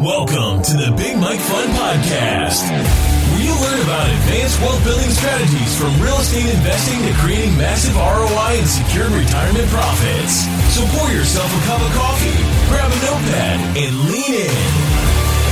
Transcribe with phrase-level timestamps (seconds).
[0.00, 5.76] Welcome to the Big Mike Fund Podcast, where you learn about advanced wealth building strategies
[5.76, 10.48] from real estate investing to creating massive ROI and secure retirement profits.
[10.72, 12.40] So pour yourself a cup of coffee,
[12.72, 14.64] grab a notepad, and lean in.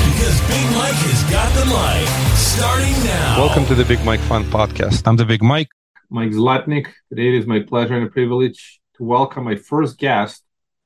[0.09, 2.09] Because Big Mike has got the mic
[2.41, 3.45] starting now.
[3.45, 5.07] Welcome to the Big Mike Fund Podcast.
[5.07, 5.69] I'm the Big Mike.
[6.09, 6.89] Mike Zlotnick.
[7.13, 10.43] Today it is my pleasure and a privilege to welcome my first guest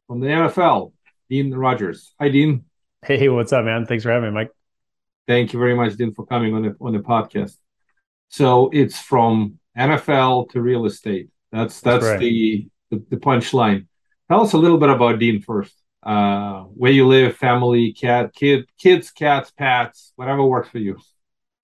[0.08, 0.92] from the NFL,
[1.30, 2.14] Dean Rogers.
[2.20, 2.64] Hi, Dean.
[3.06, 3.84] Hey, what's up, man?
[3.84, 4.50] Thanks for having me, Mike.
[5.26, 7.56] Thank you very much, Dean, for coming on the on the podcast.
[8.28, 11.28] So it's from NFL to real estate.
[11.52, 12.20] That's that's, That's right.
[12.20, 13.86] the, the the punchline.
[14.30, 15.74] Tell us a little bit about Dean first.
[16.02, 20.96] Uh, where you live, family, cat, kid, kids, cats, pats, whatever works for you.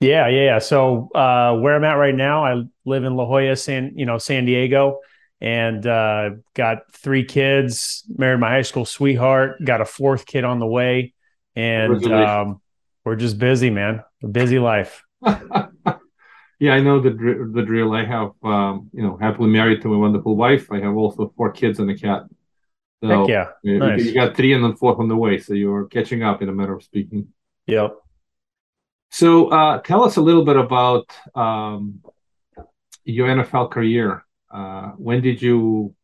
[0.01, 0.59] Yeah, yeah, yeah.
[0.59, 4.16] So uh, where I'm at right now, I live in La Jolla, San, you know,
[4.16, 5.01] San Diego,
[5.41, 8.05] and uh, got three kids.
[8.16, 9.63] Married my high school sweetheart.
[9.63, 11.13] Got a fourth kid on the way,
[11.57, 12.61] and um,
[13.05, 14.03] we're just busy, man.
[14.23, 15.05] A busy life.
[15.25, 17.93] yeah, I know the dr- the drill.
[17.93, 20.71] I have, um, you know, happily married to a wonderful wife.
[20.71, 22.24] I have also four kids and a cat.
[23.02, 24.05] So Heck yeah, you, nice.
[24.05, 26.52] you got three and then fourth on the way, so you're catching up in a
[26.52, 27.29] matter of speaking.
[27.67, 27.96] Yep.
[29.11, 32.02] So, uh, tell us a little bit about um,
[33.05, 34.24] your NFL career.
[34.51, 35.95] Uh, when did you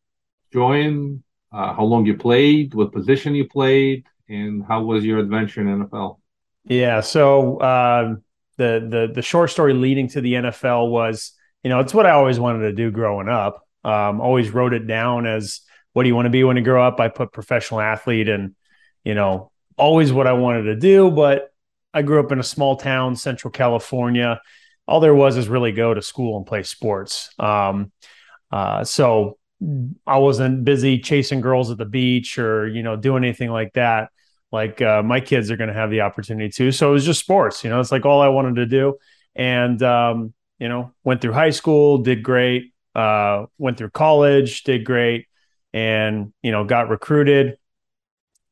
[0.51, 1.23] join?
[1.51, 2.73] Uh, how long you played?
[2.73, 4.05] What position you played?
[4.29, 6.19] And how was your adventure in NFL?
[6.65, 6.99] Yeah.
[7.01, 8.23] So um,
[8.57, 11.33] the the the short story leading to the NFL was,
[11.63, 13.65] you know, it's what I always wanted to do growing up.
[13.83, 15.61] Um, always wrote it down as
[15.93, 16.99] what do you want to be when you grow up?
[16.99, 18.55] I put professional athlete and,
[19.03, 21.09] you know, always what I wanted to do.
[21.09, 21.49] But
[21.93, 24.41] I grew up in a small town, Central California.
[24.87, 27.29] All there was is really go to school and play sports.
[27.39, 27.91] Um,
[28.51, 29.36] uh, so
[30.05, 34.09] I wasn't busy chasing girls at the beach or you know doing anything like that
[34.51, 36.71] like uh, my kids are going to have the opportunity to.
[36.71, 38.95] So it was just sports, you know, it's like all I wanted to do.
[39.35, 44.85] And, um, you know, went through high school, did great, uh, went through college, did
[44.85, 45.27] great,
[45.73, 47.57] and, you know, got recruited.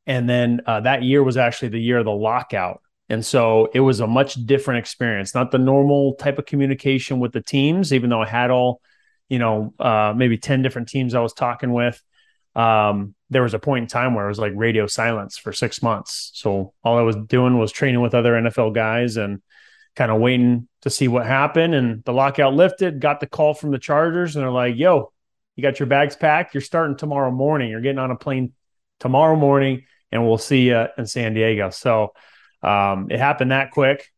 [0.05, 2.81] And then uh, that year was actually the year of the lockout.
[3.09, 7.31] And so it was a much different experience, not the normal type of communication with
[7.31, 8.81] the teams, even though I had all,
[9.29, 12.01] you know, uh, maybe 10 different teams I was talking with
[12.55, 15.83] um, there was a point in time where it was like radio silence for six
[15.83, 16.31] months.
[16.35, 19.41] So all I was doing was training with other NFL guys and
[19.95, 21.75] kind of waiting to see what happened.
[21.75, 25.11] And the lockout lifted, got the call from the Chargers, and they're like, yo,
[25.55, 26.53] you got your bags packed.
[26.53, 27.69] You're starting tomorrow morning.
[27.69, 28.53] You're getting on a plane
[28.99, 31.71] tomorrow morning, and we'll see you in San Diego.
[31.71, 32.13] So
[32.61, 34.09] um, it happened that quick.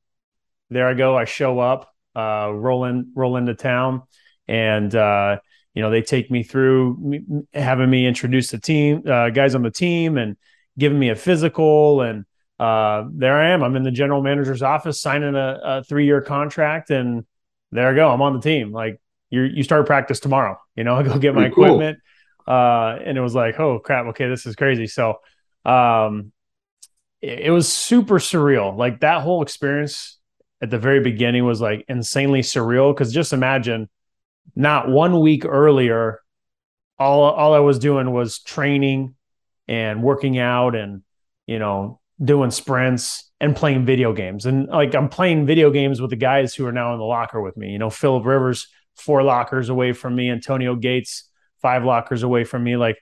[0.69, 1.17] There I go.
[1.17, 4.03] I show up, uh, roll in, roll into town,
[4.47, 5.37] and uh,
[5.73, 9.71] you know they take me through having me introduce the team uh, guys on the
[9.71, 10.35] team and
[10.77, 12.01] giving me a physical.
[12.01, 12.25] And
[12.59, 13.63] uh, there i am.
[13.63, 17.25] I'm in the general manager's office signing a, a three-year contract and
[17.71, 18.09] there i go.
[18.09, 18.71] I'm on the team.
[18.71, 18.99] Like
[19.29, 20.57] you you start practice tomorrow.
[20.75, 21.65] You know i go get my Pretty cool.
[21.65, 21.99] equipment.
[22.47, 24.05] Uh, and it was like oh crap.
[24.07, 24.87] Okay this is crazy.
[24.87, 25.19] So
[25.65, 26.31] um,
[27.21, 28.75] it, it was super surreal.
[28.75, 30.17] Like that whole experience
[30.61, 32.95] at the very beginning was like insanely surreal.
[32.95, 33.89] Because just imagine
[34.55, 36.21] not one week earlier,
[36.99, 39.15] all all I was doing was training
[39.67, 41.03] and working out and
[41.45, 44.45] you know doing sprints and playing video games.
[44.45, 47.41] And like I'm playing video games with the guys who are now in the locker
[47.41, 47.71] with me.
[47.71, 51.29] You know, Philip Rivers four lockers away from me, Antonio Gates
[51.61, 52.77] five lockers away from me.
[52.77, 52.97] Like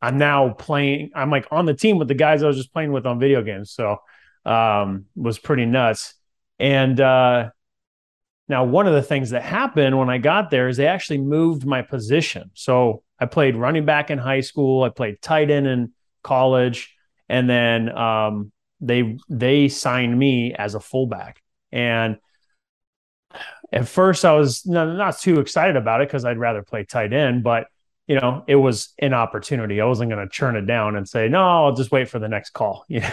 [0.00, 1.10] I'm now playing.
[1.14, 3.42] I'm like on the team with the guys I was just playing with on video
[3.42, 3.70] games.
[3.70, 3.98] So
[4.44, 6.14] um, was pretty nuts.
[6.58, 7.50] And uh,
[8.52, 11.64] now, one of the things that happened when I got there is they actually moved
[11.64, 12.50] my position.
[12.52, 15.92] So I played running back in high school, I played tight end in
[16.22, 16.94] college,
[17.30, 21.40] and then um, they they signed me as a fullback.
[21.72, 22.18] And
[23.72, 27.14] at first, I was not, not too excited about it because I'd rather play tight
[27.14, 27.68] end, but
[28.06, 29.80] you know, it was an opportunity.
[29.80, 32.28] I wasn't going to churn it down and say, no, I'll just wait for the
[32.28, 32.84] next call.
[32.90, 33.10] You know,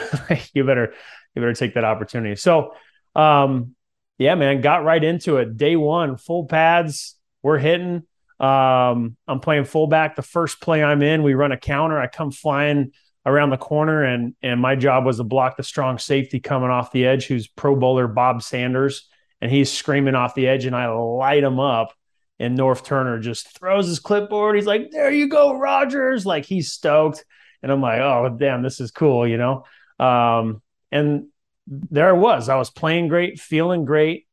[0.53, 0.93] you better
[1.33, 2.35] you better take that opportunity.
[2.35, 2.73] So,
[3.15, 3.75] um,
[4.19, 5.57] yeah, man, got right into it.
[5.57, 8.03] Day one, full pads, we're hitting.
[8.39, 10.15] Um, I'm playing fullback.
[10.17, 11.99] The first play I'm in, we run a counter.
[11.99, 12.91] I come flying
[13.25, 16.91] around the corner, and and my job was to block the strong safety coming off
[16.91, 19.07] the edge, who's Pro Bowler Bob Sanders,
[19.41, 21.93] and he's screaming off the edge, and I light him up.
[22.41, 24.55] And Norv Turner just throws his clipboard.
[24.55, 27.23] He's like, "There you go, Rogers!" Like he's stoked,
[27.63, 29.63] and I'm like, "Oh, damn, this is cool," you know.
[29.97, 30.61] Um,
[30.91, 31.27] and
[31.69, 32.49] there I was.
[32.49, 34.27] I was playing great, feeling great,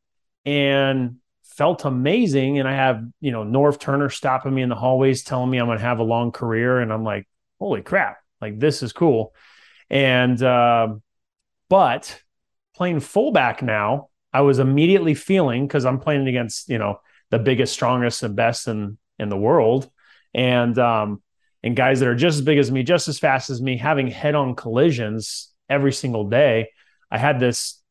[0.44, 2.58] and felt amazing.
[2.58, 5.66] And I have, you know, Norv Turner stopping me in the hallways, telling me I'm
[5.66, 6.80] going to have a long career.
[6.80, 7.28] And I'm like,
[7.58, 9.34] holy crap, like this is cool.
[9.90, 10.94] And uh,
[11.68, 12.20] but
[12.74, 17.00] playing fullback now, I was immediately feeling because I'm playing against, you know,
[17.30, 19.90] the biggest, strongest, and best in in the world.
[20.34, 21.22] And um,
[21.62, 24.08] and guys that are just as big as me, just as fast as me, having
[24.08, 26.70] head-on collisions every single day.
[27.10, 27.82] I had this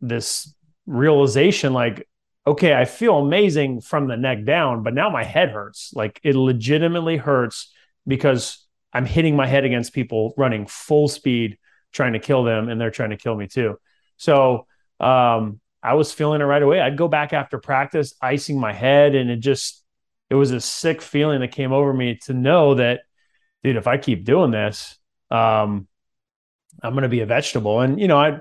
[0.00, 0.54] this
[0.86, 2.06] realization like
[2.46, 5.92] okay, I feel amazing from the neck down, but now my head hurts.
[5.94, 7.72] Like it legitimately hurts
[8.06, 11.58] because I'm hitting my head against people running full speed
[11.92, 13.78] trying to kill them and they're trying to kill me too.
[14.16, 14.66] So,
[15.00, 16.80] um, I was feeling it right away.
[16.80, 19.82] I'd go back after practice, icing my head, and it just,
[20.30, 23.02] it was a sick feeling that came over me to know that,
[23.62, 24.96] dude, if I keep doing this,
[25.30, 25.86] um,
[26.82, 27.80] I'm going to be a vegetable.
[27.80, 28.38] And, you know, I,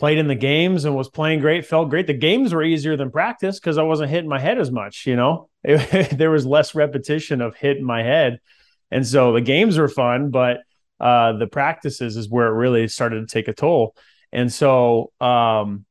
[0.00, 2.06] played in the games and was playing great, felt great.
[2.06, 5.14] The games were easier than practice because I wasn't hitting my head as much, you
[5.14, 5.50] know.
[5.62, 8.40] It, there was less repetition of hitting my head.
[8.90, 10.62] And so the games were fun, but
[10.98, 13.94] uh, the practices is where it really started to take a toll.
[14.32, 15.84] And so um,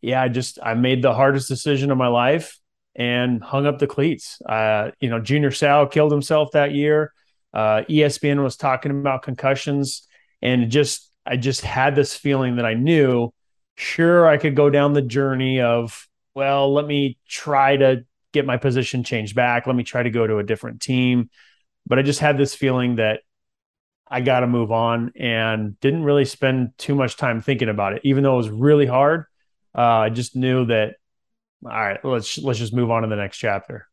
[0.00, 2.60] yeah, I just I made the hardest decision of my life
[2.94, 4.40] and hung up the cleats.
[4.48, 7.12] Uh, you know, Junior Seau killed himself that year.
[7.52, 10.06] Uh, ESPN was talking about concussions
[10.42, 13.32] and just I just had this feeling that I knew,
[13.76, 18.56] sure, I could go down the journey of, well, let me try to get my
[18.56, 19.66] position changed back.
[19.66, 21.30] Let me try to go to a different team.
[21.86, 23.20] But I just had this feeling that
[24.08, 28.02] I got to move on and didn't really spend too much time thinking about it,
[28.04, 29.24] even though it was really hard.
[29.76, 30.96] Uh, I just knew that,
[31.64, 33.88] all right, let's let's just move on to the next chapter.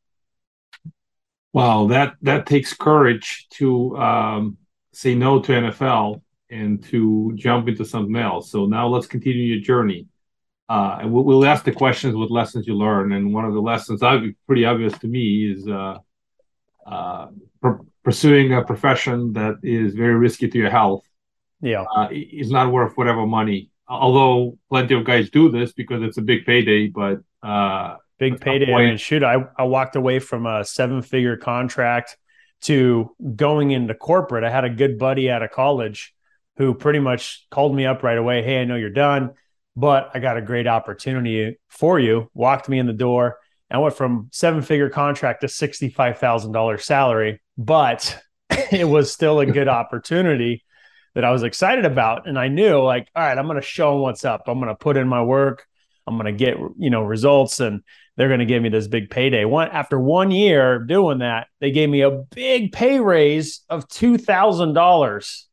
[1.51, 4.57] Wow, that that takes courage to um,
[4.91, 6.21] say no to NFL
[6.53, 8.51] and to jump into something else.
[8.51, 10.07] So now let's continue your journey.
[10.69, 13.11] Uh, and we'll, we'll, ask the questions with lessons you learn.
[13.11, 14.01] And one of the lessons,
[14.47, 15.97] pretty obvious to me, is uh,
[16.85, 17.27] uh,
[17.61, 21.03] pr- pursuing a profession that is very risky to your health.
[21.59, 23.69] Yeah, uh, is not worth whatever money.
[23.87, 28.73] Although plenty of guys do this because it's a big payday, but uh, big payday.
[28.73, 32.17] I mean, shoot, I, I walked away from a seven figure contract
[32.61, 34.43] to going into corporate.
[34.43, 36.13] I had a good buddy out of college
[36.57, 38.43] who pretty much called me up right away.
[38.43, 39.31] Hey, I know you're done,
[39.75, 42.29] but I got a great opportunity for you.
[42.33, 43.37] Walked me in the door.
[43.71, 48.19] I went from seven figure contract to $65,000 salary, but
[48.71, 50.63] it was still a good opportunity
[51.15, 52.27] that I was excited about.
[52.27, 54.43] And I knew like, all right, I'm going to show them what's up.
[54.47, 55.65] I'm going to put in my work.
[56.05, 57.81] I'm going to get, you know, results and
[58.15, 59.45] they're going to give me this big payday.
[59.45, 65.43] One after one year doing that, they gave me a big pay raise of $2,000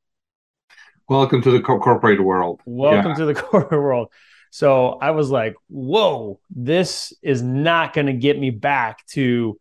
[1.11, 2.61] Welcome to the co- corporate world.
[2.65, 3.17] Welcome yeah.
[3.17, 4.13] to the corporate world.
[4.51, 9.59] So I was like, whoa, this is not going to get me back to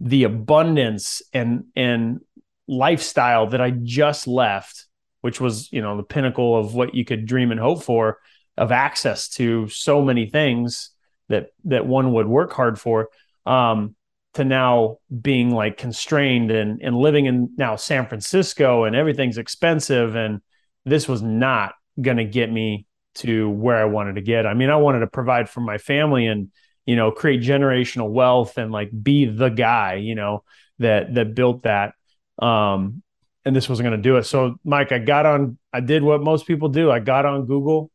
[0.00, 2.20] the abundance and and
[2.68, 4.84] lifestyle that I just left,
[5.22, 8.18] which was, you know, the pinnacle of what you could dream and hope for
[8.58, 10.90] of access to so many things
[11.30, 13.08] that that one would work hard for.
[13.46, 13.96] Um,
[14.34, 20.16] to now being like constrained and and living in now San Francisco and everything's expensive
[20.16, 20.42] and
[20.84, 24.46] this was not going to get me to where I wanted to get.
[24.46, 26.50] I mean, I wanted to provide for my family and,
[26.86, 30.44] you know, create generational wealth and like be the guy, you know,
[30.78, 31.94] that that built that.
[32.38, 33.02] Um,
[33.44, 34.24] and this wasn't going to do it.
[34.24, 35.58] So, Mike, I got on.
[35.72, 36.90] I did what most people do.
[36.90, 37.90] I got on Google.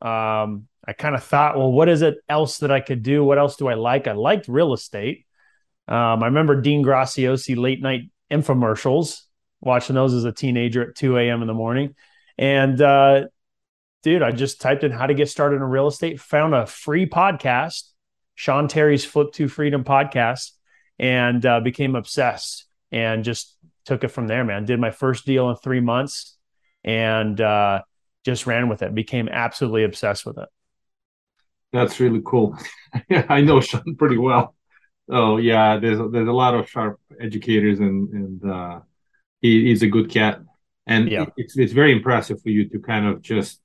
[0.00, 3.22] Um, I kind of thought, well, what is it else that I could do?
[3.22, 4.06] What else do I like?
[4.06, 5.26] I liked real estate.
[5.86, 9.22] Um, I remember Dean Graziosi late night infomercials,
[9.60, 11.42] watching those as a teenager at 2 a.m.
[11.42, 11.94] in the morning.
[12.38, 13.26] And uh,
[14.02, 17.06] dude, I just typed in how to get started in real estate, found a free
[17.06, 17.90] podcast,
[18.34, 20.52] Sean Terry's Flip to Freedom podcast,
[20.98, 24.64] and uh, became obsessed and just took it from there, man.
[24.64, 26.36] Did my first deal in three months
[26.84, 27.82] and uh,
[28.24, 30.48] just ran with it, became absolutely obsessed with it.
[31.72, 32.56] That's really cool.
[33.28, 34.54] I know Sean pretty well.
[35.10, 38.80] Oh yeah, there's there's a lot of sharp educators and and uh,
[39.40, 40.40] he, he's a good cat
[40.88, 41.26] and yeah.
[41.36, 43.60] it's it's very impressive for you to kind of just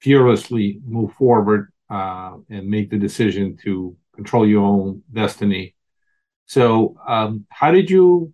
[0.00, 5.74] fearlessly move forward uh, and make the decision to control your own destiny.
[6.46, 8.32] So, um, how did you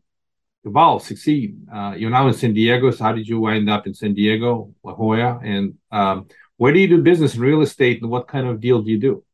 [0.64, 1.56] evolve, succeed?
[1.72, 2.90] Uh, you're now in San Diego.
[2.90, 6.78] So, how did you wind up in San Diego, La Jolla, and um, where do
[6.78, 9.24] you do business in real estate, and what kind of deal do you do?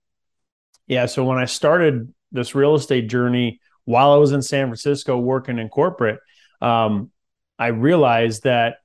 [0.87, 5.16] Yeah, so when I started this real estate journey while I was in San Francisco
[5.18, 6.20] working in corporate,
[6.61, 7.11] um,
[7.58, 8.78] I realized that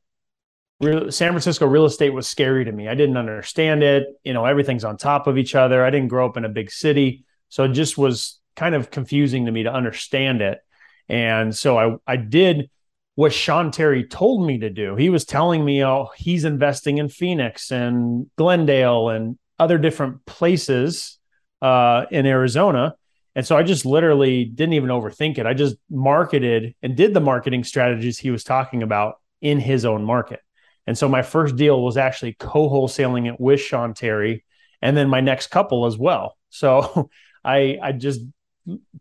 [0.80, 2.88] real, San Francisco real estate was scary to me.
[2.88, 4.08] I didn't understand it.
[4.24, 5.84] You know, everything's on top of each other.
[5.84, 9.46] I didn't grow up in a big city, so it just was kind of confusing
[9.46, 10.60] to me to understand it.
[11.08, 12.70] And so I I did
[13.16, 14.96] what Sean Terry told me to do.
[14.96, 21.20] He was telling me, oh, he's investing in Phoenix and Glendale and other different places
[21.62, 22.96] uh, in Arizona.
[23.36, 25.46] And so I just literally didn't even overthink it.
[25.46, 30.06] I just marketed and did the marketing strategies he was talking about in his own
[30.06, 30.40] market.
[30.90, 34.44] And so my first deal was actually co-wholesaling it with Sean Terry,
[34.82, 36.36] and then my next couple as well.
[36.50, 37.12] So
[37.46, 38.22] I I just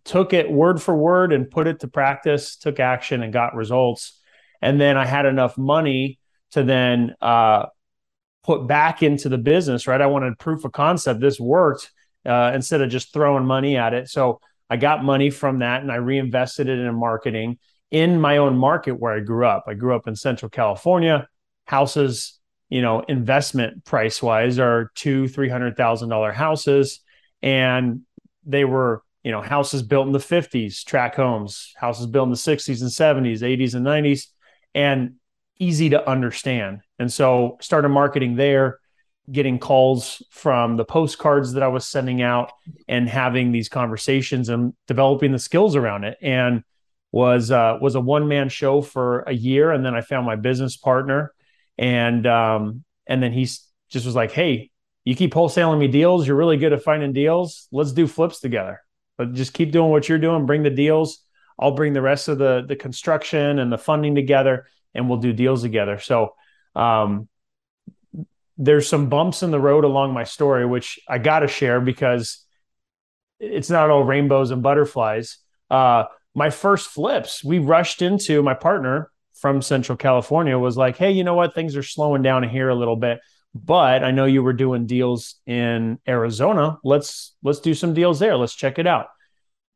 [0.05, 4.21] took it word for word and put it to practice, took action and got results.
[4.61, 6.19] And then I had enough money
[6.51, 7.69] to then uh,
[8.45, 10.03] put back into the business, right?
[10.03, 11.21] I wanted proof of concept.
[11.21, 11.91] This worked
[12.27, 14.11] uh, instead of just throwing money at it.
[14.11, 17.57] So I got money from that and I reinvested it in marketing
[17.91, 19.65] in my own market where I grew up.
[19.67, 21.27] I grew up in Central California.
[21.69, 27.01] Houses, you know, investment price wise are two, three hundred thousand dollar houses,
[27.43, 28.01] and
[28.45, 32.37] they were you know, houses built in the 50s, track homes, houses built in the
[32.37, 34.29] 60s and 70s, 80s and 90s,
[34.75, 35.17] and
[35.59, 36.81] easy to understand.
[36.99, 38.79] And so started marketing there,
[39.31, 42.53] getting calls from the postcards that I was sending out
[42.87, 46.17] and having these conversations and developing the skills around it.
[46.23, 46.63] And
[47.11, 50.37] was uh, was a one man show for a year, and then I found my
[50.37, 51.33] business partner,
[51.79, 54.71] and um, and then he just was like, "Hey,
[55.05, 56.27] you keep wholesaling me deals.
[56.27, 57.69] You're really good at finding deals.
[57.73, 58.81] Let's do flips together."
[59.19, 60.47] but just keep doing what you're doing.
[60.47, 61.19] Bring the deals.
[61.59, 65.33] I'll bring the rest of the the construction and the funding together, and we'll do
[65.35, 65.99] deals together.
[65.99, 66.35] So,
[66.75, 67.29] um,
[68.57, 72.45] there's some bumps in the road along my story, which I got to share because
[73.41, 75.39] it's not all rainbows and butterflies.
[75.69, 76.05] Uh,
[76.35, 81.25] my first flips, we rushed into my partner from Central California was like, "Hey, you
[81.25, 81.55] know what?
[81.55, 83.21] Things are slowing down here a little bit."
[83.55, 86.79] but I know you were doing deals in Arizona.
[86.85, 88.37] Let's let's do some deals there.
[88.37, 89.07] Let's check it out.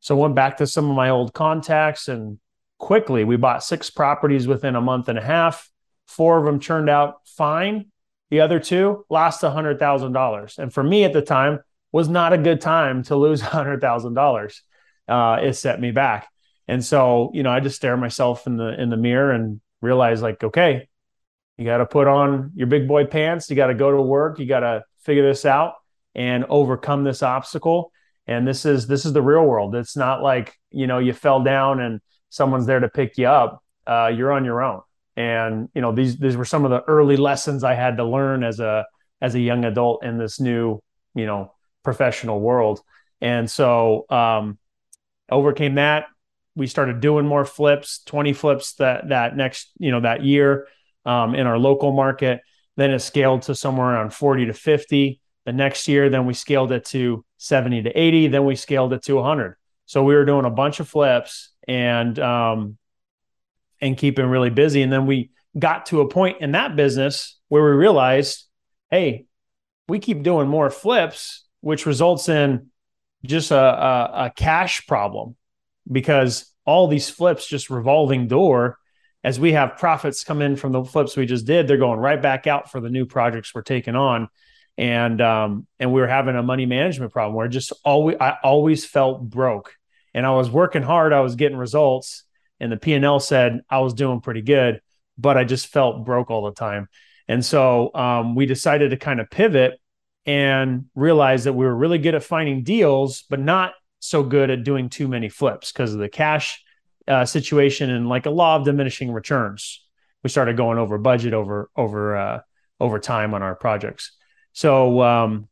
[0.00, 2.38] So went back to some of my old contacts and
[2.78, 5.70] quickly we bought six properties within a month and a half.
[6.06, 7.86] Four of them turned out fine.
[8.30, 10.58] The other two lost a hundred thousand dollars.
[10.58, 11.60] And for me at the time
[11.92, 14.62] was not a good time to lose a hundred thousand uh, dollars.
[15.08, 16.28] It set me back.
[16.68, 20.22] And so, you know, I just stare myself in the in the mirror and realize
[20.22, 20.88] like, okay,
[21.58, 23.50] you got to put on your big boy pants.
[23.50, 24.38] You got to go to work.
[24.38, 25.74] You got to figure this out
[26.14, 27.92] and overcome this obstacle.
[28.26, 29.74] And this is this is the real world.
[29.74, 32.00] It's not like you know you fell down and
[32.30, 33.62] someone's there to pick you up.
[33.86, 34.80] Uh, you're on your own.
[35.16, 38.44] And you know these these were some of the early lessons I had to learn
[38.44, 38.86] as a
[39.20, 40.80] as a young adult in this new
[41.14, 41.52] you know
[41.82, 42.80] professional world.
[43.20, 44.58] And so um,
[45.30, 46.06] overcame that.
[46.54, 50.68] We started doing more flips, 20 flips that that next you know that year
[51.04, 52.40] um, in our local market.
[52.76, 56.08] Then it scaled to somewhere around 40 to 50 the next year.
[56.08, 58.28] Then we scaled it to 70 to 80.
[58.28, 59.56] Then we scaled it to 100.
[59.86, 62.78] So we were doing a bunch of flips and um,
[63.80, 64.82] and keeping really busy.
[64.82, 68.46] And then we got to a point in that business where we realized,
[68.90, 69.26] hey,
[69.88, 72.68] we keep doing more flips, which results in
[73.24, 75.36] just a, a, a cash problem
[75.92, 78.78] because all these flips just revolving door
[79.24, 82.20] as we have profits come in from the flips we just did, they're going right
[82.20, 84.28] back out for the new projects we're taking on.
[84.78, 88.84] And um, and we were having a money management problem where just always I always
[88.84, 89.74] felt broke.
[90.14, 92.24] And I was working hard, I was getting results,
[92.58, 94.80] and the P&L said I was doing pretty good,
[95.16, 96.88] but I just felt broke all the time.
[97.28, 99.80] And so um, we decided to kind of pivot
[100.26, 103.72] and realize that we were really good at finding deals, but not
[104.02, 106.62] so good at doing too many flips because of the cash
[107.06, 109.86] uh, situation and like a law of diminishing returns.
[110.24, 112.40] We started going over budget over over uh,
[112.80, 114.12] over time on our projects.
[114.52, 115.48] So um,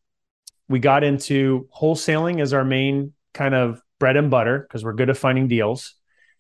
[0.68, 5.10] we got into wholesaling as our main kind of bread and butter because we're good
[5.10, 5.94] at finding deals.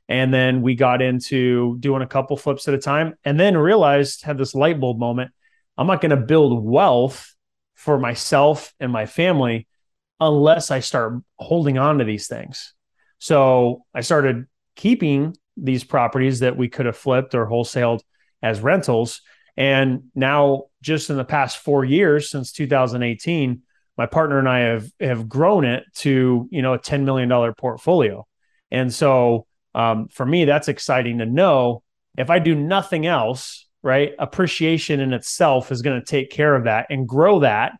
[0.08, 4.24] And then we got into doing a couple flips at a time, and then realized
[4.24, 5.30] had this light bulb moment.
[5.78, 7.36] I'm not going to build wealth
[7.76, 9.68] for myself and my family
[10.20, 12.74] unless I start holding on to these things.
[13.18, 14.46] So I started
[14.76, 18.00] keeping these properties that we could have flipped or wholesaled
[18.42, 19.22] as rentals.
[19.56, 23.62] And now, just in the past four years since 2018,
[23.98, 28.26] my partner and I have have grown it to you know a $10 million portfolio.
[28.70, 31.82] And so um, for me, that's exciting to know.
[32.16, 36.64] If I do nothing else, right, appreciation in itself is going to take care of
[36.64, 37.72] that and grow that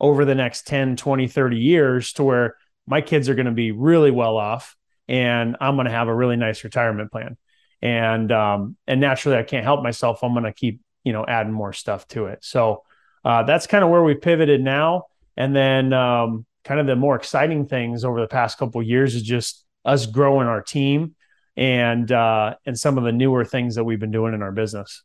[0.00, 3.72] over the next 10, 20, 30 years to where my kids are going to be
[3.72, 4.76] really well off
[5.08, 7.36] and I'm going to have a really nice retirement plan.
[7.80, 10.22] And um, and naturally, I can't help myself.
[10.22, 12.40] I'm going to keep you know adding more stuff to it.
[12.42, 12.82] So
[13.24, 15.04] uh, that's kind of where we pivoted now.
[15.36, 19.22] And then um, kind of the more exciting things over the past couple years is
[19.22, 21.14] just us growing our team
[21.56, 25.04] and uh, and some of the newer things that we've been doing in our business.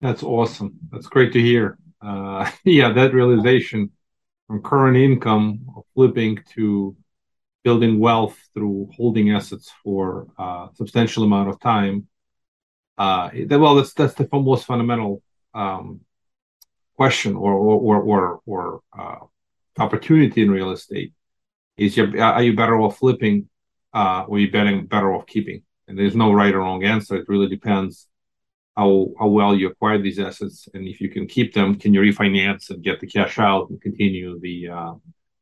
[0.00, 0.74] That's awesome.
[0.90, 1.78] That's great to hear.
[2.06, 3.90] Uh, yeah, that realization
[4.46, 6.96] from current income flipping to
[7.64, 12.06] building wealth through holding assets for a substantial amount of time.
[12.96, 15.22] Uh, well, that's that's the most fundamental
[15.52, 16.00] um,
[16.96, 19.26] question or or or or, uh,
[19.78, 21.12] opportunity in real estate.
[21.76, 23.48] Is you are you better off flipping,
[23.92, 25.62] uh, or you betting better off keeping?
[25.88, 27.16] And there's no right or wrong answer.
[27.16, 28.08] It really depends
[28.76, 32.00] how how well you acquire these assets, and if you can keep them, can you
[32.00, 34.94] refinance and get the cash out and continue the uh,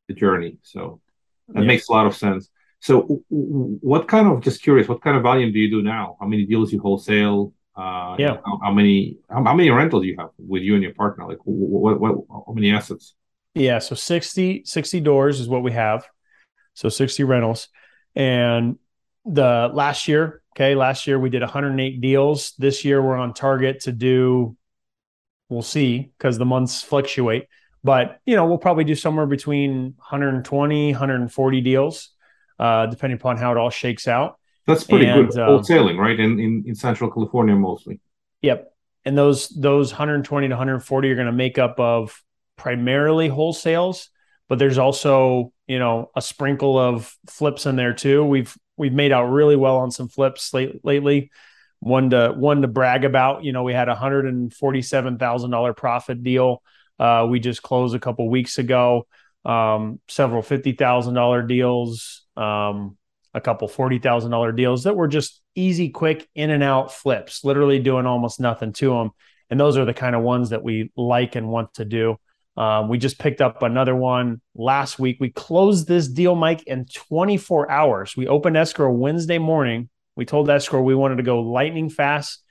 [0.09, 0.59] the journey?
[0.63, 1.01] So
[1.49, 2.51] that makes a lot of sense.
[2.81, 4.89] So, what kind of just curious?
[4.89, 6.17] What kind of volume do you do now?
[6.21, 7.53] How many deals you wholesale?
[7.75, 8.37] Uh, yeah.
[8.63, 11.27] How, many how, how, many rentals do you have with you and your partner?
[11.27, 13.15] Like, what what how many assets?
[13.55, 16.05] Yeah, so 60, 60 doors is what we have.
[16.75, 17.69] So sixty rentals,
[18.15, 18.79] and
[19.25, 20.75] the last year Okay.
[20.75, 22.53] Last year we did 108 deals.
[22.59, 24.57] This year we're on target to do,
[25.49, 27.49] we'll see because the months fluctuate,
[27.83, 32.11] but you know, we'll probably do somewhere between 120, 140 deals,
[32.59, 34.39] uh, depending upon how it all shakes out.
[34.67, 36.19] That's pretty and, good um, wholesaling, right?
[36.19, 38.01] In, in, in Central California mostly.
[38.43, 38.73] Yep.
[39.05, 42.23] And those, those 120 to 140 are going to make up of
[42.57, 44.09] primarily wholesales,
[44.49, 48.25] but there's also, you know, a sprinkle of flips in there too.
[48.25, 51.31] We've, we've made out really well on some flips late, lately.
[51.81, 53.45] One to one to brag about.
[53.45, 56.63] You know, we had a hundred and forty seven thousand dollar profit deal.
[56.99, 59.07] Uh, we just closed a couple weeks ago.
[59.45, 62.25] Um, several fifty thousand dollar deals.
[62.37, 62.97] Um,
[63.35, 67.45] a couple forty thousand dollar deals that were just easy, quick in and out flips.
[67.45, 69.11] Literally doing almost nothing to them.
[69.51, 72.17] And those are the kind of ones that we like and want to do.
[72.57, 75.17] Um, we just picked up another one last week.
[75.19, 78.17] We closed this deal, Mike, in 24 hours.
[78.17, 79.89] We opened escrow Wednesday morning.
[80.17, 82.43] We told escrow we wanted to go lightning fast,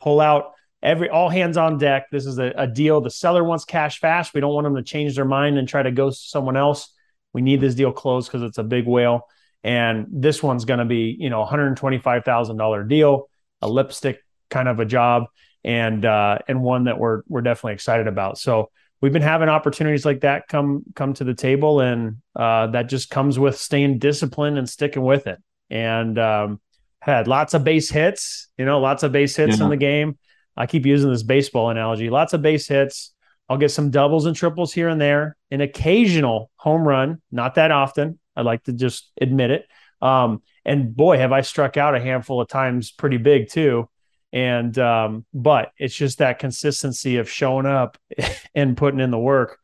[0.00, 2.06] pull out every all hands on deck.
[2.10, 3.00] This is a, a deal.
[3.00, 4.34] The seller wants cash fast.
[4.34, 6.92] We don't want them to change their mind and try to go someone else.
[7.32, 9.28] We need this deal closed because it's a big whale.
[9.62, 13.28] And this one's going to be, you know, $125,000 deal,
[13.62, 15.24] a lipstick kind of a job,
[15.64, 18.38] and uh, and one that we're we're definitely excited about.
[18.38, 22.88] So we've been having opportunities like that come come to the table, and uh, that
[22.88, 25.38] just comes with staying disciplined and sticking with it.
[25.70, 26.60] And um,
[27.00, 29.64] had lots of base hits, you know, lots of base hits yeah.
[29.64, 30.18] in the game.
[30.56, 32.08] I keep using this baseball analogy.
[32.10, 33.12] Lots of base hits.
[33.48, 37.70] I'll get some doubles and triples here and there, an occasional home run, not that
[37.70, 38.18] often.
[38.34, 39.66] I'd like to just admit it.
[40.02, 43.88] Um, and boy, have I struck out a handful of times pretty big too.
[44.36, 47.96] And um, but it's just that consistency of showing up
[48.54, 49.58] and putting in the work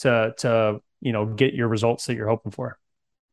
[0.00, 2.78] to to you know get your results that you're hoping for.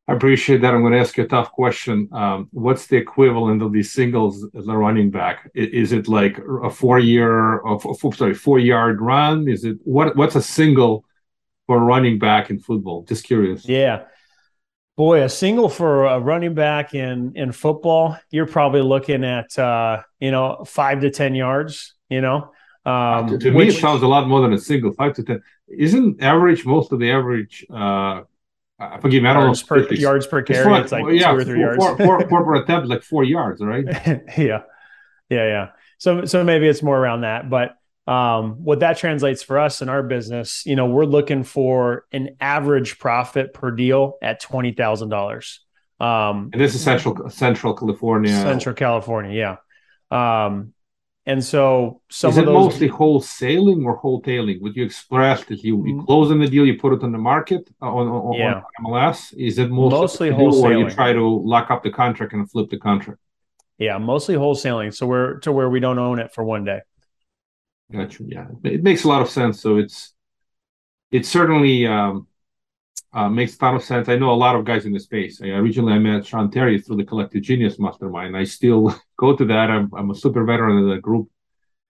[0.07, 0.73] I appreciate that.
[0.73, 2.07] I'm going to ask you a tough question.
[2.13, 5.51] Um, what's the equivalent of these singles as a running back?
[5.53, 7.61] Is it like a four-year,
[8.13, 9.49] sorry, four-yard run?
[9.49, 10.15] Is it what?
[10.15, 11.03] What's a single
[11.67, 13.03] for a running back in football?
[13.03, 13.67] Just curious.
[13.67, 14.03] Yeah,
[14.97, 20.01] Boy, a single for a running back in in football, you're probably looking at uh,
[20.19, 21.93] you know five to ten yards.
[22.09, 22.51] You know,
[22.85, 24.93] um, to, to which, me it sounds a lot more than a single.
[24.93, 26.65] Five to ten isn't average.
[26.65, 27.65] Most of the average.
[27.69, 28.21] Uh,
[29.01, 29.85] forgive me, I don't yards know.
[29.85, 32.05] Per, yards per carry, it's, it's like yeah, two or three four, yards.
[32.05, 33.85] four, four, per attempt, like four yards, right?
[34.37, 34.61] yeah,
[35.29, 35.69] yeah, yeah.
[35.97, 37.75] So so maybe it's more around that, but
[38.07, 42.37] um, what that translates for us in our business, you know, we're looking for an
[42.39, 45.61] average profit per deal at twenty thousand dollars.
[45.99, 48.31] Um, and this is central Central California.
[48.31, 49.57] Central California,
[50.11, 50.45] yeah.
[50.45, 50.73] Um,
[51.25, 52.53] and so some is it those...
[52.53, 54.61] mostly wholesaling or wholetailing?
[54.61, 56.05] Would you express that you, you mm-hmm.
[56.05, 58.61] close in the deal, you put it on the market uh, on, on, yeah.
[58.61, 59.33] on MLS?
[59.35, 62.69] Is it mostly, mostly wholesaling, or you try to lock up the contract and flip
[62.69, 63.19] the contract?
[63.79, 64.93] Yeah, mostly wholesaling.
[64.93, 66.81] So we're to where we don't own it for one day.
[67.91, 68.23] Gotcha.
[68.27, 69.61] Yeah, it makes a lot of sense.
[69.61, 70.13] So it's
[71.11, 72.27] it certainly um,
[73.13, 74.09] uh, makes a ton of sense.
[74.09, 75.41] I know a lot of guys in the space.
[75.41, 78.35] I, originally, I met Sean Terry through the Collective Genius Mastermind.
[78.35, 79.69] I still go to that.
[79.69, 81.29] I'm, I'm a super veteran of the group,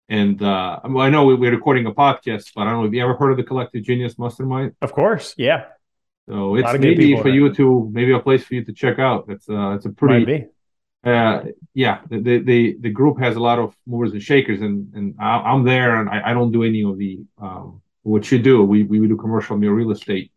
[0.10, 2.84] and uh, I know we're recording a podcast, but I don't know.
[2.84, 4.73] Have you ever heard of the Collective Genius Mastermind?
[4.81, 5.65] Of course, yeah.
[6.27, 9.25] So it's maybe for you to maybe a place for you to check out.
[9.29, 10.47] It's uh, it's a pretty
[11.06, 11.44] uh,
[11.76, 15.63] yeah, the, the the group has a lot of movers and shakers, and and I'm
[15.63, 18.63] there, and I, I don't do any of the um, what you do.
[18.63, 20.32] We we do commercial real estate,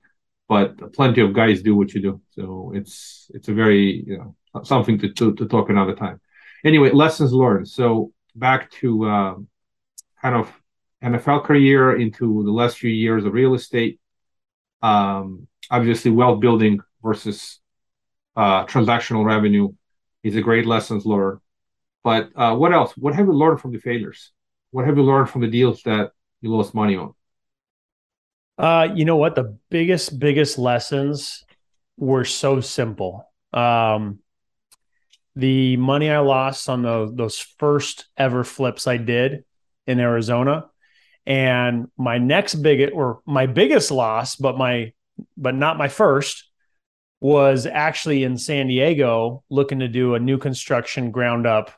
[0.47, 2.21] but plenty of guys do what you do.
[2.35, 6.21] So it's it's a very you know something to to, to talk another time.
[6.63, 7.69] Anyway, lessons learned.
[7.69, 9.35] So back to uh,
[10.21, 10.53] kind of
[11.03, 14.01] NFL career into the last few years of real estate.
[14.83, 17.59] Um, obviously, wealth building versus
[18.37, 19.73] uh, transactional revenue
[20.23, 21.41] He's a great lessons learned.
[22.05, 22.97] But uh, what else?
[22.97, 24.33] What have you learned from the failures?
[24.71, 27.15] What have you learned from the deals that you lost money on?
[28.57, 29.35] Uh, you know what?
[29.35, 31.45] The biggest, biggest lessons
[31.97, 33.31] were so simple.
[33.53, 34.21] Um,
[35.37, 39.45] the money I lost on the, those first ever flips I did
[39.87, 40.67] in Arizona,
[41.27, 44.93] and my next biggest or my biggest loss, but my
[45.37, 46.48] but not my first,
[47.21, 51.73] was actually in San Diego looking to do a new construction ground up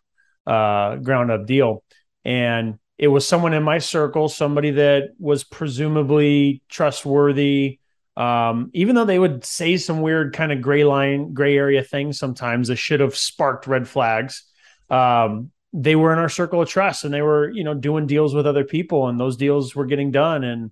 [0.46, 1.82] uh, ground up deal,
[2.24, 7.78] and it was someone in my circle, somebody that was presumably trustworthy.
[8.16, 12.18] Um, even though they would say some weird kind of gray line, gray area things
[12.18, 14.44] sometimes that should have sparked red flags.
[14.90, 18.34] Um, they were in our circle of trust and they were, you know, doing deals
[18.34, 20.44] with other people and those deals were getting done.
[20.44, 20.70] And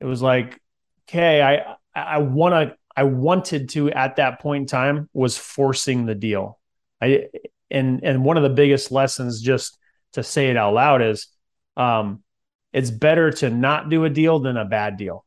[0.00, 0.60] it was like,
[1.08, 6.04] okay, I I want to I wanted to at that point in time was forcing
[6.04, 6.58] the deal.
[7.00, 7.26] I
[7.70, 9.78] and and one of the biggest lessons just
[10.14, 11.28] to say it out loud is
[11.76, 12.24] um,
[12.72, 15.24] it's better to not do a deal than a bad deal,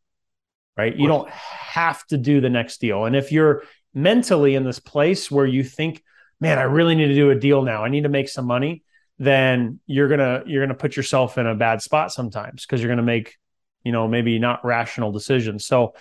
[0.76, 0.94] right?
[0.94, 3.06] You don't have to do the next deal.
[3.06, 6.04] And if you're mentally in this place where you think,
[6.42, 8.84] man, I really need to do a deal now, I need to make some money,
[9.18, 13.02] then you're gonna you're gonna put yourself in a bad spot sometimes because you're gonna
[13.02, 13.38] make,
[13.86, 15.66] you know, maybe not rational decisions.
[15.66, 15.94] So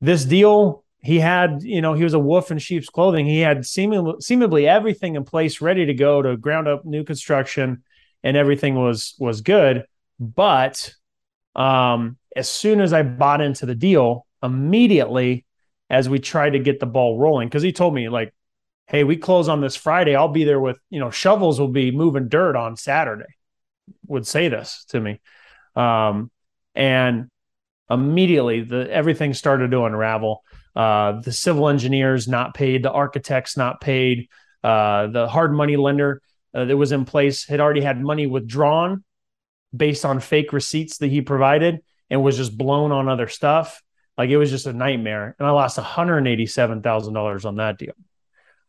[0.00, 3.26] this deal he had, you know, he was a wolf in sheep's clothing.
[3.26, 7.82] He had seemingly, seemingly everything in place, ready to go to ground up new construction
[8.22, 9.84] and everything was was good.
[10.20, 10.94] But
[11.56, 15.44] um, as soon as I bought into the deal, immediately
[15.90, 18.32] as we tried to get the ball rolling, because he told me like,
[18.86, 20.14] "Hey, we close on this Friday.
[20.14, 21.58] I'll be there with you know shovels.
[21.58, 23.34] Will be moving dirt on Saturday."
[24.06, 25.20] Would say this to me,
[25.74, 26.30] um,
[26.76, 27.28] and
[27.90, 30.44] immediately the everything started to unravel.
[30.74, 34.28] Uh, the civil engineers not paid, the architects not paid,
[34.64, 36.22] uh, the hard money lender
[36.54, 39.04] uh, that was in place had already had money withdrawn
[39.74, 43.82] based on fake receipts that he provided and was just blown on other stuff.
[44.16, 45.34] Like it was just a nightmare.
[45.38, 47.94] And I lost $187,000 on that deal.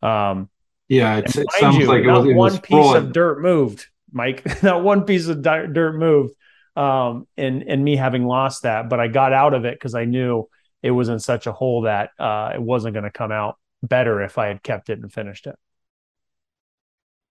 [0.02, 0.48] Um,
[0.88, 2.96] yeah, it sounds you, like it was, it one piece fraud.
[2.96, 4.44] of dirt moved, Mike.
[4.62, 6.34] not one piece of di- dirt moved.
[6.76, 10.06] Um, and and me having lost that, but I got out of it because I
[10.06, 10.48] knew
[10.84, 14.22] it was in such a hole that uh, it wasn't going to come out better
[14.28, 15.56] if I had kept it and finished it.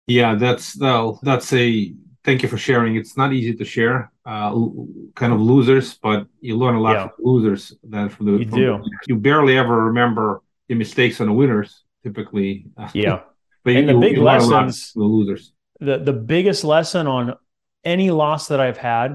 [0.08, 1.94] Yeah, that's well, that's a
[2.26, 2.96] thank you for sharing.
[2.96, 4.52] It's not easy to share, uh,
[5.16, 7.08] kind of losers, but you learn a lot Yeah.
[7.08, 8.32] from losers than from the.
[8.44, 8.78] You from do.
[8.84, 12.66] the- you barely ever remember the mistakes on the winners, typically.
[12.94, 13.22] Yeah.
[13.64, 15.54] but And you, the big you learn a lot lessons- the losers.
[15.80, 17.36] the the biggest lesson on
[17.86, 19.10] any loss that I've had,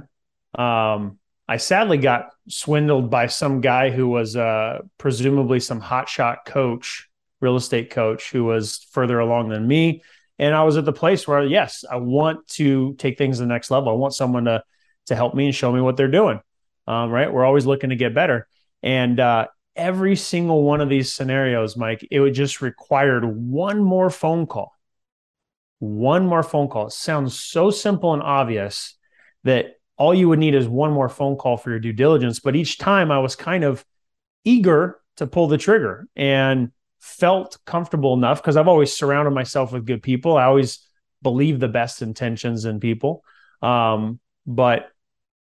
[0.59, 7.08] um, I sadly got swindled by some guy who was uh, presumably some hotshot coach,
[7.40, 10.02] real estate coach, who was further along than me.
[10.38, 13.48] And I was at the place where, yes, I want to take things to the
[13.48, 13.90] next level.
[13.90, 14.62] I want someone to
[15.06, 16.38] to help me and show me what they're doing.
[16.87, 17.32] Um, right?
[17.32, 18.46] We're always looking to get better.
[18.82, 24.11] And uh, every single one of these scenarios, Mike, it would just required one more
[24.11, 24.74] phone call
[25.78, 26.88] one more phone call.
[26.88, 28.96] It sounds so simple and obvious
[29.44, 32.38] that all you would need is one more phone call for your due diligence.
[32.38, 33.84] But each time I was kind of
[34.44, 39.87] eager to pull the trigger and felt comfortable enough because I've always surrounded myself with
[39.87, 40.37] good people.
[40.37, 40.87] I always
[41.20, 43.24] believe the best intentions in people.
[43.61, 44.90] Um, but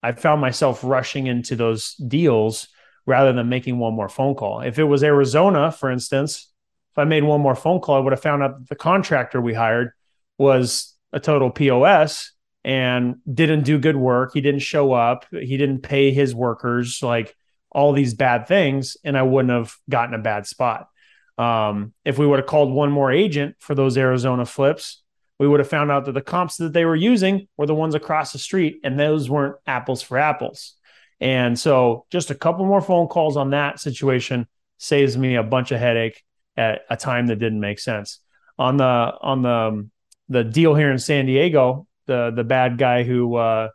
[0.01, 2.69] I found myself rushing into those deals
[3.05, 4.61] rather than making one more phone call.
[4.61, 6.49] If it was Arizona, for instance,
[6.91, 9.41] if I made one more phone call, I would have found out that the contractor
[9.41, 9.91] we hired
[10.37, 12.31] was a total POS
[12.67, 14.31] and didn't do good work.
[14.33, 15.25] He didn't show up.
[15.31, 17.33] He didn't pay his workers, like
[17.71, 18.97] all these bad things.
[19.05, 20.89] And I wouldn't have gotten a bad spot.
[21.37, 25.01] Um, if we would have called one more agent for those Arizona flips,
[25.39, 27.95] we would have found out that the comps that they were using were the ones
[27.95, 30.73] across the street, and those weren't apples for apples.
[31.21, 34.45] And so, just a couple more phone calls on that situation
[34.77, 36.21] saves me a bunch of headache
[36.57, 38.19] at a time that didn't make sense.
[38.59, 39.91] On the on the um,
[40.27, 43.69] the deal here in San Diego, the the bad guy who uh,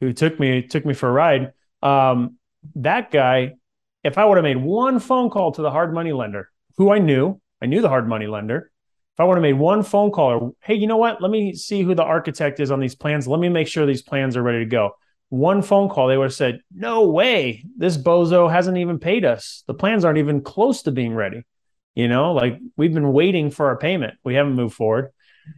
[0.00, 2.38] who took me took me for a ride, um,
[2.76, 3.54] that guy,
[4.02, 6.98] if I would have made one phone call to the hard money lender, who I
[6.98, 8.70] knew, I knew the hard money lender.
[9.14, 11.22] If I would have made one phone call, or hey, you know what?
[11.22, 13.28] Let me see who the architect is on these plans.
[13.28, 14.96] Let me make sure these plans are ready to go.
[15.28, 17.64] One phone call, they would have said, "No way!
[17.76, 19.62] This bozo hasn't even paid us.
[19.66, 21.42] The plans aren't even close to being ready."
[21.94, 24.14] You know, like we've been waiting for our payment.
[24.24, 25.12] We haven't moved forward.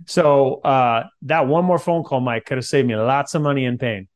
[0.07, 3.65] So uh, that one more phone call, Mike, could have saved me lots of money
[3.67, 4.09] and pain.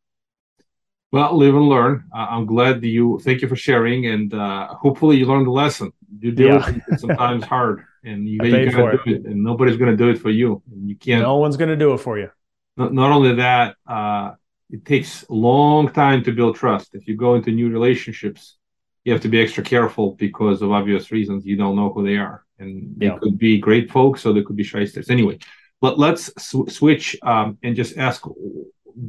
[1.13, 2.05] Well, live and learn.
[2.15, 3.19] Uh, I'm glad that you.
[3.25, 5.93] Thank you for sharing, and uh, hopefully you learned the lesson.
[6.19, 6.35] Due Yeah.
[6.59, 7.85] diligence is sometimes hard.
[8.05, 9.25] and you, you gotta do it.
[9.27, 10.63] and nobody's gonna do it for you.
[10.73, 11.23] You can't.
[11.23, 12.31] No one's gonna do it for you.
[12.77, 14.33] Not, not only that, uh,
[14.71, 16.95] it takes a long time to build trust.
[16.95, 18.57] If you go into new relationships,
[19.05, 21.45] you have to be extra careful because of obvious reasons.
[21.45, 23.19] You don't know who they are, and they yeah.
[23.19, 25.11] could be great folks or they could be shysters.
[25.11, 25.39] Anyway,
[25.81, 28.25] but let's sw- switch um, and just ask.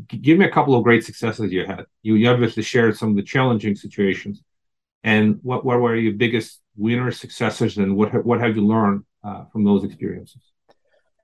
[0.08, 1.86] Give me a couple of great successes you had.
[2.02, 4.42] You, you obviously shared some of the challenging situations,
[5.04, 9.46] and what what were your biggest winners, successes, and what what have you learned uh,
[9.52, 10.42] from those experiences?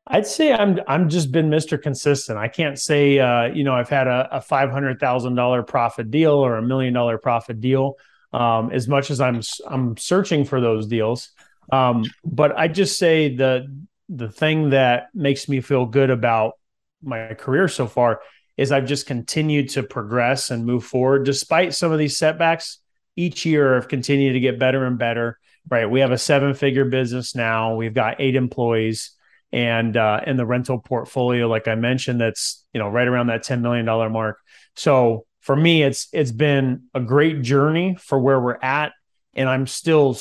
[0.08, 1.82] I'd say I'm I'm just been Mr.
[1.82, 2.38] Consistent.
[2.38, 6.12] I can't say uh, you know I've had a, a five hundred thousand dollar profit
[6.12, 7.96] deal or a million dollar profit deal.
[8.34, 11.30] Um, as much as I'm I'm searching for those deals,
[11.72, 13.68] um, but I just say the
[14.10, 16.54] the thing that makes me feel good about
[17.02, 18.22] my career so far
[18.56, 22.80] is I've just continued to progress and move forward despite some of these setbacks.
[23.16, 25.40] Each year, I've continued to get better and better.
[25.70, 27.76] Right, we have a seven figure business now.
[27.76, 29.18] We've got eight employees
[29.52, 33.44] and uh, in the rental portfolio, like I mentioned, that's you know right around that
[33.44, 34.40] ten million dollar mark.
[34.76, 38.92] So for me, it's it's been a great journey for where we're at,
[39.34, 40.18] and I'm still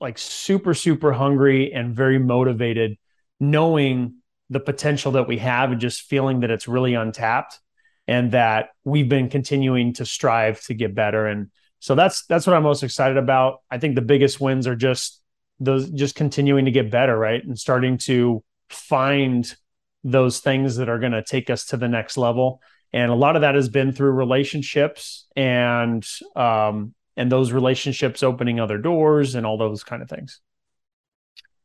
[0.00, 2.98] like super super hungry and very motivated,
[3.40, 4.16] knowing
[4.50, 7.58] the potential that we have and just feeling that it's really untapped,
[8.06, 11.26] and that we've been continuing to strive to get better.
[11.26, 13.60] And so that's that's what I'm most excited about.
[13.70, 15.20] I think the biggest wins are just
[15.60, 19.54] those just continuing to get better, right, and starting to find
[20.02, 22.60] those things that are going to take us to the next level
[22.94, 28.60] and a lot of that has been through relationships and um, and those relationships opening
[28.60, 30.40] other doors and all those kind of things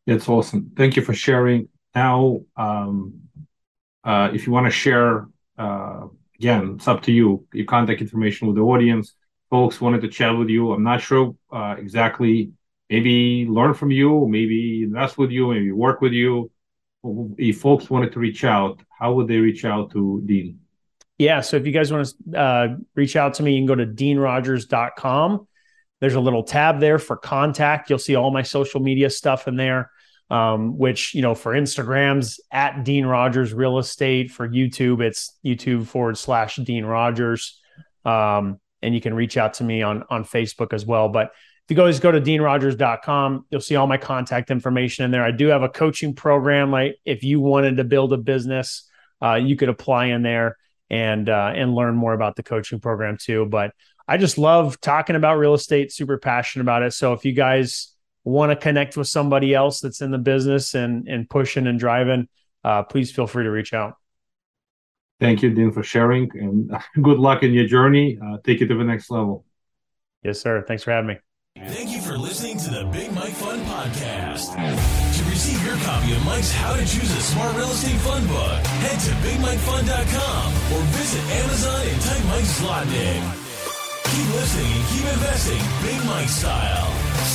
[0.09, 3.13] that's awesome thank you for sharing now um,
[4.03, 6.07] uh, if you want to share uh,
[6.39, 9.13] again it's up to you your contact information with the audience
[9.49, 12.51] folks wanted to chat with you i'm not sure uh, exactly
[12.89, 16.51] maybe learn from you maybe invest with you maybe work with you
[17.37, 20.59] if folks wanted to reach out, how would they reach out to Dean?
[21.17, 21.41] Yeah.
[21.41, 23.85] So if you guys want to uh, reach out to me, you can go to
[23.85, 25.47] deanrogers.com.
[25.99, 27.89] There's a little tab there for contact.
[27.89, 29.91] You'll see all my social media stuff in there,
[30.29, 34.31] um, which, you know, for Instagrams at Dean Rogers Real Estate.
[34.31, 37.59] For YouTube, it's YouTube forward slash Dean Rogers.
[38.05, 41.09] Um, and you can reach out to me on, on Facebook as well.
[41.09, 41.31] But
[41.69, 45.23] if you guys go to deanrogers.com, you'll see all my contact information in there.
[45.23, 46.71] I do have a coaching program.
[46.71, 48.89] Like if you wanted to build a business,
[49.21, 50.57] uh, you could apply in there
[50.89, 53.45] and uh, and learn more about the coaching program too.
[53.45, 53.73] But
[54.07, 56.93] I just love talking about real estate, super passionate about it.
[56.93, 61.07] So if you guys want to connect with somebody else that's in the business and
[61.07, 62.27] and pushing and driving,
[62.63, 63.95] uh, please feel free to reach out.
[65.19, 68.17] Thank you, Dean, for sharing, and good luck in your journey.
[68.23, 69.45] Uh, take it to the next level.
[70.23, 70.63] Yes, sir.
[70.67, 71.17] Thanks for having me.
[71.57, 74.55] Thank you for listening to the Big Mike Fund Podcast.
[74.55, 78.65] To receive your copy of Mike's How to Choose a Smart Real Estate Fund book,
[78.79, 83.21] head to BigMikeFund.com or visit Amazon and type Mike Zlotnick.
[84.07, 86.98] Keep listening and keep investing Big Mike style.